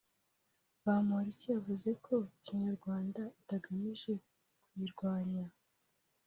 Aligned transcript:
Bamporiki 0.83 1.45
yavuze 1.55 1.89
ko 2.05 2.13
’Kinyarwanda’ 2.43 3.21
itagamije 3.41 4.11
kuyirwanya 4.65 5.45